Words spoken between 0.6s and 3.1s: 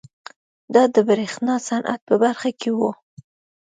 دا د برېښنا صنعت په برخه کې وه.